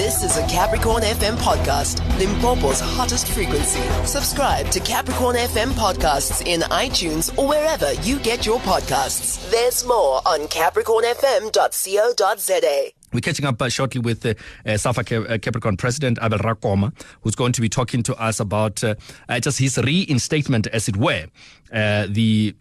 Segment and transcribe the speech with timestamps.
[0.00, 3.82] This is a Capricorn FM podcast, Limpopo's hottest frequency.
[4.06, 9.50] Subscribe to Capricorn FM podcasts in iTunes or wherever you get your podcasts.
[9.50, 12.90] There's more on capricornfm.co.za.
[13.12, 14.32] We're catching up uh, shortly with uh,
[14.64, 18.82] uh, Safa uh, Capricorn President Abel Rakoma, who's going to be talking to us about
[18.82, 18.94] uh,
[19.28, 21.26] uh, just his reinstatement, as it were.
[21.70, 22.54] The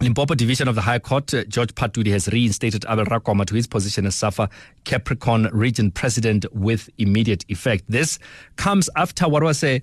[0.00, 3.66] Limpopo Division of the High Court, uh, George Phatudi has reinstated Abel Rakoma to his
[3.66, 4.48] position as SAFA
[4.84, 7.84] Capricorn Region President with immediate effect.
[7.88, 8.20] This
[8.54, 9.82] comes after what was a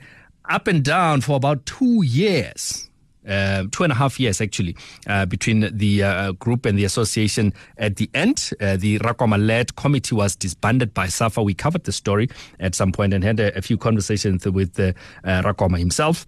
[0.50, 2.90] up and down for about two years.
[3.28, 4.76] Uh, two and a half years actually
[5.08, 8.52] uh, between the uh, group and the association at the end.
[8.62, 11.42] Uh, the Rakoma led committee was disbanded by SAFA.
[11.42, 14.94] We covered the story at some point and had a, a few conversations with uh,
[15.24, 16.28] Rakoma himself.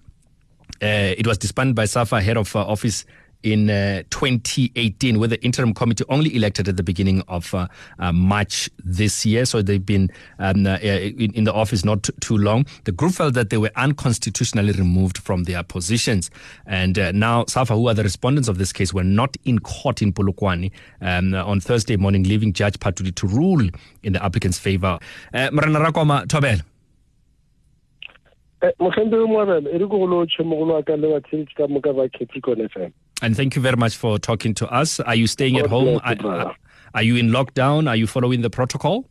[0.81, 3.05] Uh, it was disbanded by SAFA, head of office
[3.51, 7.67] in uh, 2018, with the interim committee only elected at the beginning of uh,
[7.99, 9.45] uh, March this year.
[9.45, 12.65] So they've been um, uh, in, in, the office not too long.
[12.83, 16.29] The group felt that they were unconstitutionally removed from their positions.
[16.65, 20.01] And uh, now, SAFA, who are the respondents of this case, were not in court
[20.01, 23.67] in Polokwane um, on Thursday morning, leaving Judge Phatudi to rule
[24.03, 24.99] in the applicant's favor.
[25.33, 26.61] Uh, Rakoma, Tobel.
[33.21, 34.99] And thank you very much for talking to us.
[34.99, 35.99] Are you staying at home?
[36.03, 36.55] Are,
[36.93, 37.89] are, you in lockdown?
[37.89, 39.05] Are you following the protocol?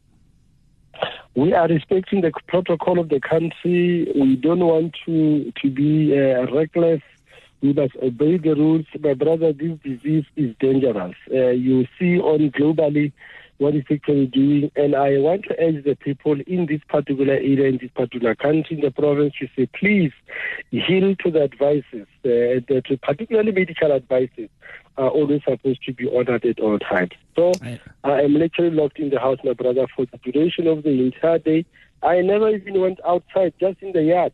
[1.35, 4.11] We are respecting the protocol of the country.
[4.15, 7.03] We don't want to to be uh, reckless.
[7.61, 8.87] We must obey the rules.
[9.01, 11.15] My brother, this disease is dangerous.
[11.31, 13.13] Uh, you see on globally
[13.59, 14.71] what is actually doing.
[14.77, 18.77] And I want to urge the people in this particular area, in this particular country,
[18.77, 20.13] in the province, to say, please
[20.71, 24.49] heal to the advices, uh, the, particularly medical advices
[24.99, 27.13] are always supposed to be honored at all times.
[27.35, 27.53] So
[28.05, 31.39] I am literally locked in the house, my brother, for the duration of the entire
[31.39, 31.67] day.
[32.03, 34.33] I never even went outside, just in the yard.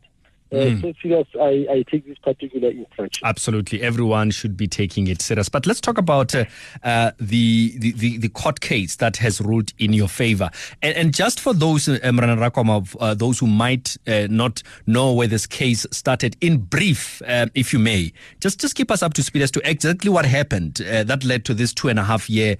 [0.52, 3.26] Uh, so serious I, I take this particular instruction.
[3.26, 3.80] Absolutely.
[3.80, 5.48] Everyone should be taking it serious.
[5.48, 6.44] But let's talk about uh,
[6.82, 10.50] uh, the, the, the, court case that has ruled in your favor.
[10.82, 15.12] And, and just for those, uh, Mrana Rakoma, uh, those who might uh, not know
[15.12, 19.14] where this case started, in brief, uh, if you may, just, just keep us up
[19.14, 22.28] to speed as to exactly what happened that led to this two and a half
[22.28, 22.56] year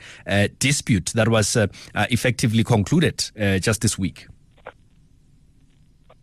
[0.59, 1.57] dispute that was
[1.95, 4.27] effectively concluded just this week.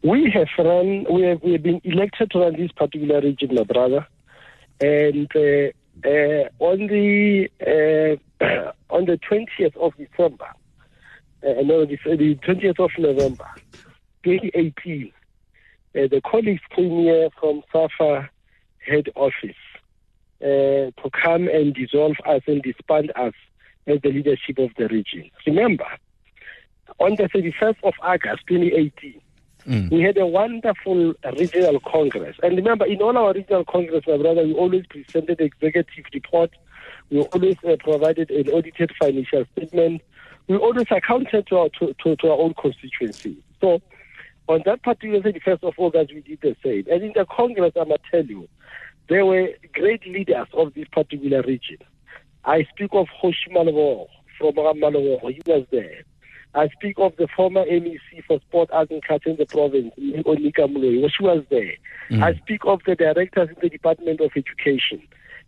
[0.02, 3.64] We have run, we have, we have been elected to run this particular region, my
[3.64, 4.08] brother.
[4.80, 5.72] And uh,
[6.08, 7.50] uh, on the
[8.40, 8.44] uh,
[8.90, 10.48] on the 20th of December,
[11.46, 13.50] uh, no, the, the 20th of November,
[14.24, 15.12] 2018,
[15.96, 18.30] uh, the colleagues came here from SAFA
[18.86, 19.56] head office
[20.42, 23.34] uh, to come and dissolve us and disband us
[23.88, 25.30] as the leadership of the region.
[25.46, 25.88] Remember,
[27.00, 29.20] on the 31st of August 2018,
[29.68, 29.92] Mm.
[29.92, 32.38] We had a wonderful regional congress.
[32.42, 36.52] And remember, in all our regional congress, my brother, we always presented executive report.
[37.10, 40.02] We always uh, provided an audited financial statement.
[40.48, 43.44] We always accounted to our, to, to, to our own constituency.
[43.62, 43.82] So
[44.48, 46.86] on that particular 31st of August, we did the same.
[46.92, 48.48] And in the congress, I must tell you,
[49.08, 51.78] there were great leaders of this particular region.
[52.46, 55.20] I speak of Hoshi Malabo from Malabo.
[55.32, 56.04] He was there.
[56.56, 60.68] I speak of the former MEC for Sport, Arts and Culture in the province, Onika
[60.68, 61.76] Muloi, she was there.
[62.10, 62.24] Mm.
[62.24, 65.02] I speak of the directors in the Department of Education.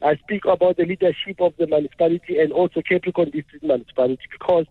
[0.04, 4.66] I speak about the leadership of the municipality and also Capricorn District Municipality because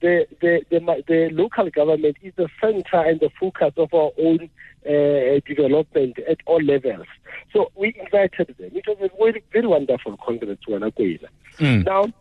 [0.00, 4.50] the, the, the, the local government is the center and the focus of our own
[4.86, 7.06] uh, development at all levels.
[7.52, 8.70] So we invited them.
[8.74, 11.84] It was a very, very wonderful congress, mm.
[11.84, 12.12] Now,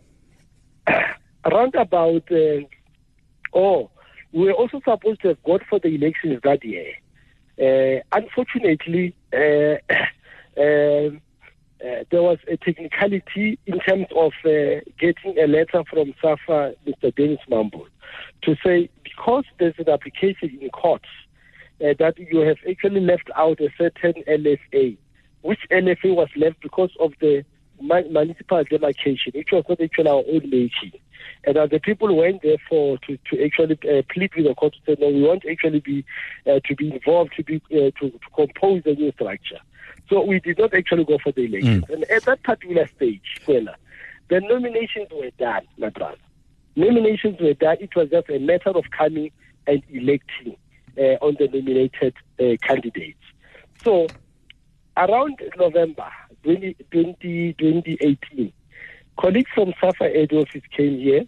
[1.45, 2.61] around about uh,
[3.53, 3.89] Oh,
[4.31, 6.93] we were also supposed to have gone for the elections that year.
[7.59, 9.77] Uh, unfortunately, uh,
[10.59, 11.21] um,
[11.85, 17.15] uh, there was a technicality in terms of uh, getting a letter from SAFA, Mr.
[17.15, 17.87] Dennis Mambo,
[18.43, 21.05] to say because there's an application in court
[21.83, 24.97] uh, that you have actually left out a certain LFA,
[25.41, 27.45] which LFA was left because of the
[27.81, 30.99] municipal demarcation, which was not actually our own making.
[31.45, 34.73] And uh, the people went there for to, to actually uh, plead with the court
[34.73, 36.05] to say, no, we want actually be
[36.47, 39.59] uh, to be involved to be uh, to, to compose a new structure.
[40.09, 41.85] So we did not actually go for the elections.
[41.85, 41.93] Mm.
[41.93, 43.75] And at that particular stage, Kwena,
[44.29, 46.17] the nominations were done, my brother.
[46.75, 47.77] Nominations were done.
[47.79, 49.31] It was just a matter of coming
[49.67, 50.57] and electing
[50.97, 53.19] uh, on the nominated uh, candidates.
[53.83, 54.07] So
[54.97, 56.09] around November
[56.43, 58.53] 20, 20, 2018,
[59.17, 61.25] colleagues from SAFA Aid Office came here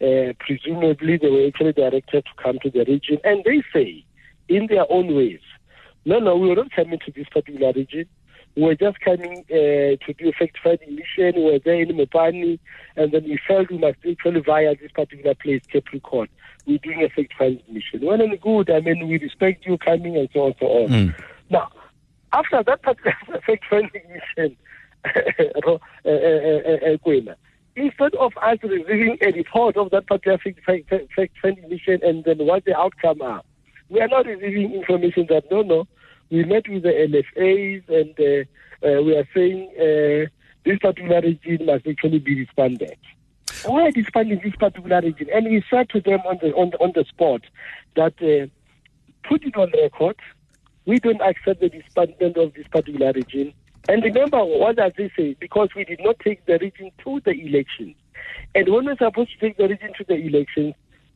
[0.00, 4.04] Uh, presumably, they were actually directed to come to the region, and they say,
[4.48, 5.40] in their own ways,
[6.04, 8.06] no, no, we were not coming to this particular region.
[8.54, 11.34] We were just coming uh, to do a fact-finding mission.
[11.34, 12.60] We were there in Mopani,
[12.94, 16.28] and then we felt we must actually via this particular place, Capricorn.
[16.64, 18.00] We're doing a fact-finding mission.
[18.02, 18.70] Well and good.
[18.70, 20.88] I mean, we respect you coming and so on and so on.
[20.90, 21.14] Mm.
[21.50, 21.68] Now,
[22.32, 23.16] after that particular
[23.46, 24.56] fact-finding mission,
[25.04, 25.78] uh,
[27.76, 32.76] instead of us receiving a report of that particular fact-finding mission and then what the
[32.76, 33.42] outcome are,
[33.88, 35.86] we are not receiving information that no, no,
[36.30, 40.28] we met with the LFAs and uh, uh, we are saying uh,
[40.64, 42.98] this particular region must actually be disbanded.
[43.64, 45.28] Why disbanding this particular region?
[45.32, 47.42] And we said to them on the on the, on the spot
[47.96, 48.46] that uh,
[49.26, 50.16] put it on record.
[50.84, 53.52] We don't accept the disbandment of this particular region.
[53.88, 55.34] And remember, what does they say?
[55.40, 57.96] Because we did not take the region to the elections.
[58.54, 60.74] And when we're supposed to take the region to the elections,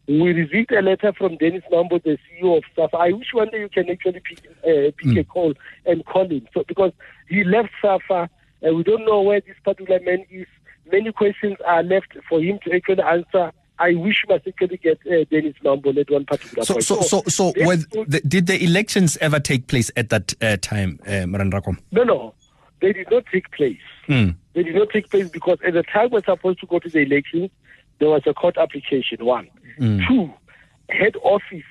[0.09, 2.97] we received a letter from Dennis Mambo, the CEO of SAFA.
[2.97, 5.21] I wish one day you can actually pick, uh, pick mm.
[5.21, 5.55] a call
[5.87, 6.49] and call him.
[6.53, 6.93] So because
[7.29, 8.29] he left SAFA,
[8.63, 10.47] and we don't know where this particular man is.
[10.91, 13.53] Many questions are left for him to actually answer.
[13.79, 16.85] I wish we must actually get uh, Dennis Mambo at one particular so, point.
[16.85, 21.01] So, so, so, so the, did the elections ever take place at that uh, time,
[21.07, 21.51] uh, Maran
[21.91, 22.35] No, no,
[22.83, 23.81] they did not take place.
[24.09, 24.35] Mm.
[24.53, 26.99] They did not take place because at the time we're supposed to go to the
[26.99, 27.51] elections,
[27.99, 29.25] there was a court application.
[29.25, 29.49] One.
[29.79, 30.07] Mm.
[30.07, 30.31] Two,
[30.91, 31.63] head office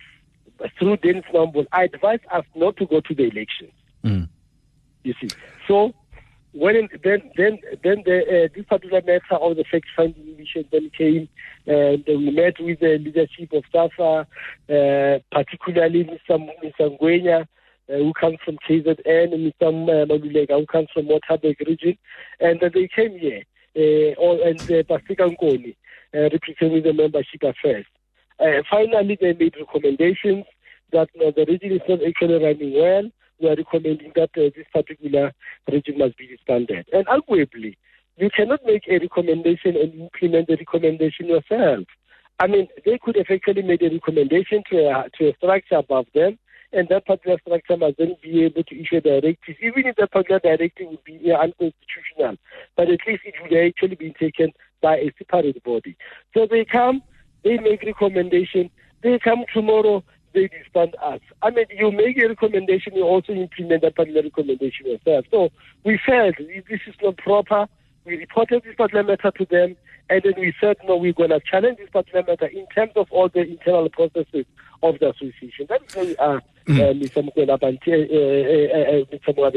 [0.80, 3.74] through Dennis Mambol I advised us not to go to the elections.
[4.04, 4.30] Mm.
[5.04, 5.30] You see,
[5.68, 5.94] so
[6.54, 10.90] when then then then the, uh, this particular matter of the fact finding mission then
[10.98, 11.28] came,
[11.66, 14.28] and we met with the leadership of SAFA,
[14.70, 16.50] uh, particularly Mr.
[16.64, 16.98] Mr.
[17.98, 20.08] who comes from KZN, and Mr.
[20.08, 21.98] Malulega, who comes from Waterberg region,
[22.40, 23.44] and they came here,
[23.76, 25.76] uh, all, and uh, Pasika Nkoni,
[26.14, 27.86] uh, representing the membership affairs.
[28.40, 30.46] Uh, finally, they made recommendations
[30.92, 33.04] that uh, the region is not actually running well.
[33.40, 35.34] We are recommending that uh, this particular
[35.72, 36.88] region must be disbanded.
[36.94, 37.76] And arguably,
[38.18, 41.86] you cannot make a recommendation and implement the recommendation yourself.
[42.40, 46.08] I mean, they could have actually made a recommendation to a, to a structure above
[46.14, 46.38] them,
[46.74, 50.12] and that particular structure must then be able to issue a directive, even if that
[50.12, 52.38] particular directive would be unconstitutional.
[52.76, 54.52] But at least it would actually be taken
[54.82, 55.96] by a separate body.
[56.34, 57.04] So they come,
[57.44, 58.70] they make recommendation,
[59.04, 60.04] they come tomorrow,
[60.34, 61.20] they disband us.
[61.42, 65.26] I mean, you make a recommendation, you also implement that particular recommendation yourself.
[65.30, 65.50] So
[65.84, 67.68] we felt this is not proper.
[68.06, 69.76] We reported this particular matter to them,
[70.10, 73.08] and then we said, no, we're going to challenge this particular matter in terms of
[73.12, 74.46] all the internal processes
[74.84, 75.66] of the association.
[75.70, 77.24] That is where we are, uh, Mr.
[77.24, 77.68] Mukwela, uh,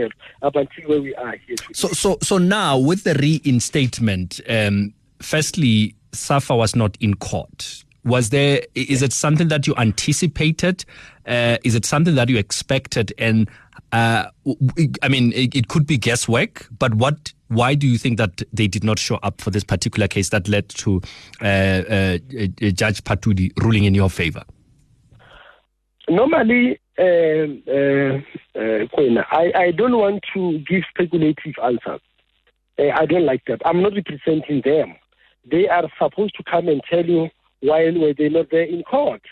[0.00, 1.72] uh, uh, up until where we are here today.
[1.74, 7.84] So, so, so now, with the reinstatement, um, firstly, SAFA was not in court.
[8.04, 8.62] Was there?
[8.74, 10.84] Is it something that you anticipated?
[11.26, 13.14] Uh, is it something that you expected?
[13.16, 13.48] And
[13.92, 14.26] uh,
[15.02, 17.32] I mean, it, it, could be guesswork, but what?
[17.48, 20.48] Why do you think that they did not show up for this particular case that
[20.48, 21.00] led to
[21.40, 22.18] uh, uh
[22.72, 24.42] Judge Phatudi ruling in your favor?
[26.08, 32.00] Normally, um, uh, uh, I, I don't want to give speculative answers.
[32.78, 33.62] I don't like that.
[33.64, 34.94] I'm not representing them
[35.50, 37.28] they are supposed to come and tell you
[37.60, 39.22] why were they not there in court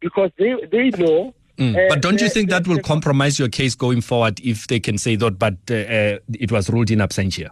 [0.00, 1.34] because they they know.
[1.58, 1.74] Mm.
[1.74, 4.98] Uh, but don't you think that will compromise your case going forward if they can
[4.98, 7.48] say that, but uh, uh, it was ruled in absentia?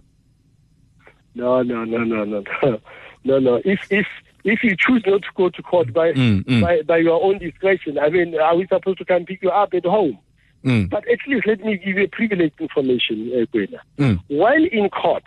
[1.35, 2.81] No, no, no, no, no, no,
[3.25, 3.63] no, no.
[3.65, 4.07] If if
[4.45, 6.61] if you choose not to go to court by mm, mm.
[6.61, 9.75] by, by your own discretion, I mean, are we supposed to come pick you up
[9.75, 10.19] at home?
[10.65, 10.89] Mm.
[10.91, 13.81] But at least let me give you a privileged information, uh, Kwena.
[14.29, 15.25] While in court,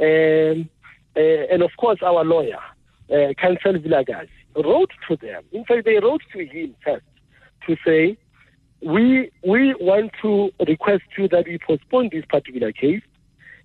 [0.00, 0.68] um,
[1.16, 2.60] uh, and of course our lawyer,
[3.10, 5.44] uh, Counsel Vilakazi, wrote to them.
[5.52, 7.04] In fact, they wrote to him first
[7.66, 8.16] to say,
[8.82, 13.02] we we want to request you that we postpone this particular case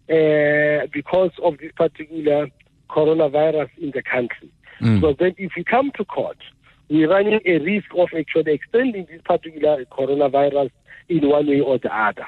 [0.10, 2.50] uh, because of this particular
[2.92, 4.52] coronavirus in the country.
[4.82, 5.02] Mm.
[5.02, 6.38] So then if we come to court,
[6.90, 10.72] we're running a risk of actually extending this particular coronavirus
[11.08, 12.26] in one way or the other.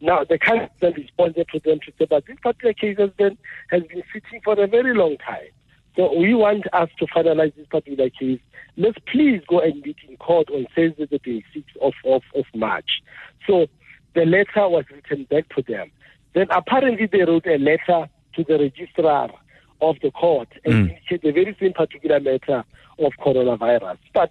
[0.00, 3.36] Now, the counsel responded to them to say, but this particular case has been,
[3.70, 5.50] has been sitting for a very long time.
[5.96, 8.40] So we want us to finalize this particular case.
[8.76, 13.02] Let's please go and meet in court on Thursday, the 26th of, of, of March.
[13.46, 13.66] So
[14.14, 15.90] the letter was written back to them.
[16.32, 19.30] Then apparently they wrote a letter to the registrar
[19.80, 21.22] of the court and mm.
[21.22, 22.64] the very same particular matter
[22.98, 23.98] of coronavirus.
[24.12, 24.30] But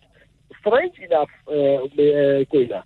[0.60, 2.82] strange enough, uh, uh,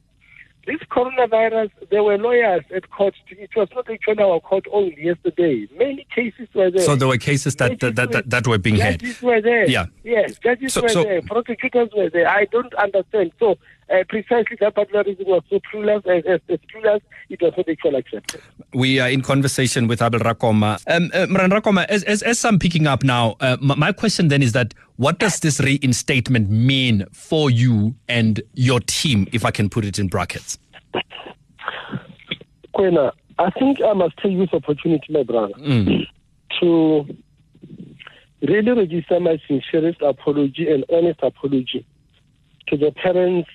[0.65, 3.13] this coronavirus, there were lawyers at court.
[3.27, 5.67] It was not actually our court only yesterday.
[5.77, 6.83] Many cases were there.
[6.83, 9.01] So there were cases that that, that, that, that were being heard.
[9.01, 9.67] Judges were there.
[9.69, 9.87] Yeah.
[10.03, 11.21] Yes, judges so, were so, there.
[11.21, 12.29] Prosecutors were there.
[12.29, 13.33] I don't understand.
[13.39, 13.57] So
[13.89, 17.69] uh, precisely that particular reason was so clueless, as, as, as clueless, it was not
[17.69, 18.41] actually accepted.
[18.73, 20.81] We are in conversation with Abel Rakoma.
[20.87, 24.53] Um, uh, Rakoma, as, as, as I'm picking up now, uh, my question then is
[24.53, 29.85] that what does this reinstatement mean for you and your team, if I can put
[29.85, 30.57] it in brackets?
[32.75, 36.05] Kwena, I think I must take this opportunity, my brother, mm.
[36.59, 37.17] to
[38.41, 41.85] really register my sincerest apology and honest apology
[42.67, 43.49] to the parents,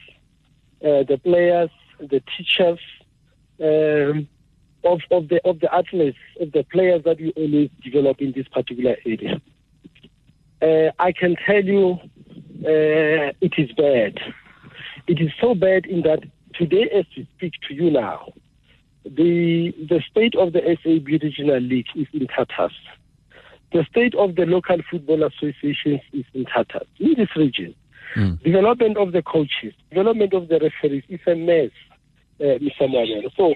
[0.83, 2.79] uh, the players, the teachers,
[3.61, 4.29] um,
[4.85, 8.47] of, of the of the athletes, of the players that we always develop in this
[8.49, 9.41] particular area.
[10.63, 11.99] Uh, I can tell you
[12.65, 14.19] uh, it is bad.
[15.07, 16.21] It is so bad in that
[16.55, 18.33] today, as we speak to you now,
[19.05, 22.77] the the state of the SAB Regional League is in tatters.
[23.73, 27.75] The state of the local football associations is in tatters in this region.
[28.17, 28.43] Mm.
[28.43, 31.71] Development of the coaches, development of the referees is a mess,
[32.41, 32.89] uh, Mr.
[32.89, 33.31] Moyano.
[33.37, 33.55] So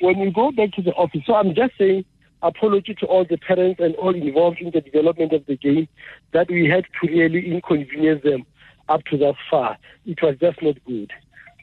[0.00, 2.04] when we go back to the office, so I'm just saying
[2.42, 5.88] apology to all the parents and all involved in the development of the game
[6.32, 8.46] that we had to really inconvenience them
[8.88, 9.76] up to that far.
[10.06, 11.12] It was just not good.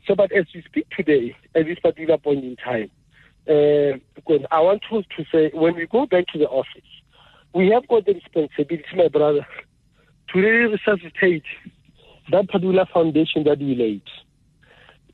[0.06, 2.92] So, but as we speak today, at this particular point in time,
[3.48, 3.98] uh,
[4.52, 6.82] I want to, to say when we go back to the office,
[7.54, 9.48] we have got the responsibility, my brother,
[10.34, 11.44] to really resuscitate
[12.32, 14.02] that particular foundation that we laid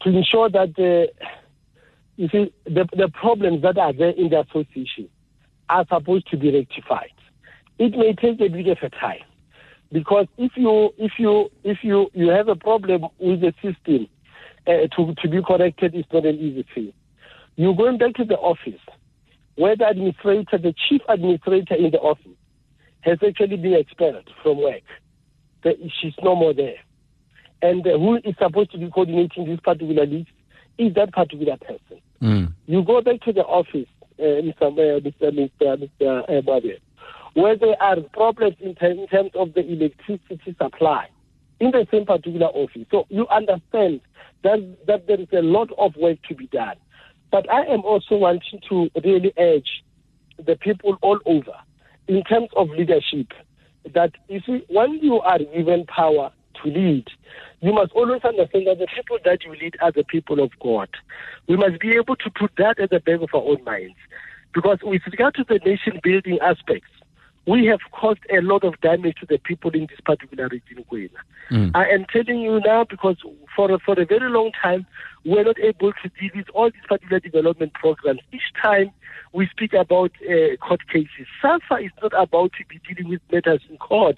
[0.01, 1.07] to ensure that the,
[2.15, 5.09] you see, the, the problems that are there in the association
[5.69, 7.11] are supposed to be rectified.
[7.79, 9.23] It may take a bit of a time
[9.91, 14.07] because if you if you if you you have a problem with the system
[14.67, 16.93] uh, to to be corrected is not an easy thing.
[17.55, 18.79] You're going back to the office
[19.55, 22.37] where the administrator, the chief administrator in the office,
[23.01, 24.83] has actually been expelled from work.
[26.01, 26.77] She's no more there.
[27.61, 30.29] And who is supposed to be coordinating this particular list
[30.77, 32.01] is that particular person.
[32.21, 32.53] Mm.
[32.65, 33.87] You go back to the office
[34.19, 34.71] uh, Mr.
[34.71, 35.31] Mr.
[35.31, 35.89] Mr.
[35.99, 36.29] Mr.
[36.29, 36.77] Mr.
[37.33, 41.07] where there are problems in, in terms of the electricity supply
[41.59, 42.85] in the same particular office.
[42.91, 44.01] So you understand
[44.43, 46.75] that, that there is a lot of work to be done.
[47.31, 49.83] But I am also wanting to really urge
[50.45, 51.53] the people all over
[52.07, 53.27] in terms of leadership
[53.93, 56.31] that you see, when you are given power
[56.63, 57.07] to lead,
[57.61, 60.89] you must always understand that the people that you lead are the people of God.
[61.47, 63.97] We must be able to put that at the back of our own minds.
[64.53, 66.89] Because with regard to the nation building aspects,
[67.47, 70.85] we have caused a lot of damage to the people in this particular region,
[71.49, 71.71] mm.
[71.73, 73.17] I am telling you now because
[73.55, 74.85] for a, for a very long time,
[75.25, 78.21] we're not able to deal with all these particular development programs.
[78.31, 78.91] Each time
[79.33, 83.61] we speak about uh, court cases, SAFA is not about to be dealing with matters
[83.69, 84.17] in court.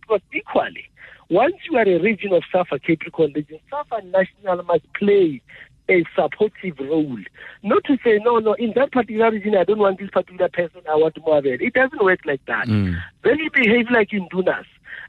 [0.00, 0.88] Because equally,
[1.30, 5.40] once you are a region of SAFA Capricorn region, SAFA National must play
[5.88, 7.18] a supportive role.
[7.62, 10.80] Not to say, no, no, in that particular region, I don't want this particular person,
[10.90, 11.60] I want more of it.
[11.60, 12.66] It doesn't work like that.
[12.66, 12.96] Mm.
[13.22, 14.64] Then you behave like Indunas.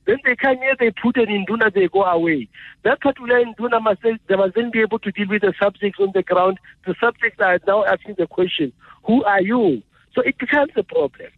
[0.06, 2.48] Then they come here, they put an Induna, they go away.
[2.84, 6.12] That particular Induna must, they must then be able to deal with the subjects on
[6.14, 6.60] the ground.
[6.86, 8.72] The subjects are now asking the question,
[9.06, 9.82] who are you?
[10.14, 11.30] So it becomes a problem.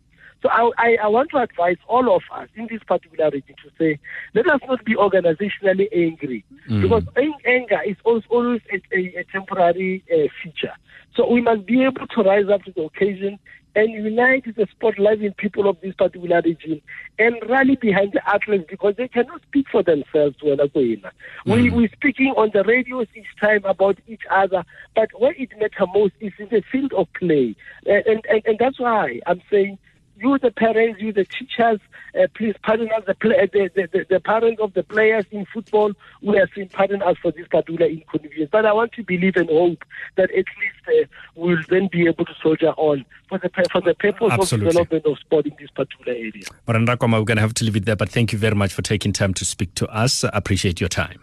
[0.41, 3.71] So I, I, I, want to advise all of us in this particular region to
[3.79, 3.99] say,
[4.35, 6.81] let us not be organizationally angry mm.
[6.81, 7.03] because
[7.45, 10.73] anger is always a, a, a temporary uh, feature.
[11.15, 13.39] So we must be able to rise up to the occasion
[13.77, 16.81] and unite the spotlighting people of this particular region
[17.19, 20.35] and rally behind the athletes because they cannot speak for themselves.
[20.41, 21.11] Mm.
[21.45, 24.63] We, we're speaking on the radios each time about each other,
[24.95, 27.55] but where it matters most is in the field of play.
[27.85, 29.77] And, and, and that's why I'm saying
[30.19, 31.79] you the parents, you the teachers,
[32.19, 35.91] uh, please pardon us, the, play, the, the, the, parents of the players in football,
[36.21, 38.49] we are saying pardon us for this particular inconvenience.
[38.51, 39.83] But I want to believe and hope
[40.15, 43.93] that at least uh, we'll then be able to soldier on for the, for the
[43.93, 44.67] purpose Absolutely.
[44.67, 46.43] of development of sport in this particular area.
[46.67, 48.81] Marandakoma, we're going to have to leave it there, but thank you very much for
[48.81, 50.23] taking time to speak to us.
[50.23, 51.19] I appreciate your time.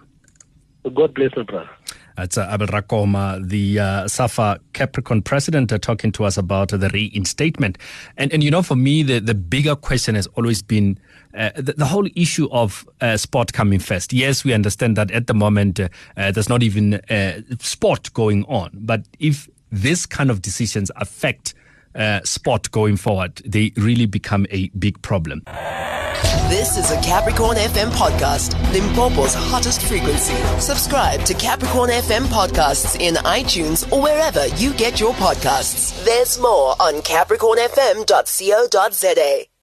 [0.95, 1.71] God bless my brother.
[2.17, 6.91] That's uh, Abel Rakoma, the uh, SAFA Capricorn president, uh, talking to us about the
[6.93, 7.79] reinstatement.
[8.17, 10.99] And, and you know, for me, the, the bigger question has always been
[11.35, 14.13] uh, the, the, whole issue of uh, sport coming first.
[14.13, 17.01] Yes, we understand that at the moment uh, there's not even
[17.59, 18.71] sport going on.
[18.75, 21.55] But if this kind of decisions affect
[22.23, 25.43] sport going forward, they really become a big problem.
[26.49, 30.35] This is a Capricorn FM podcast, Limpopo's hottest frequency.
[30.61, 36.05] Subscribe to Capricorn FM podcasts in iTunes or wherever you get your podcasts.
[36.05, 39.47] There's more on capricornfm.co.za.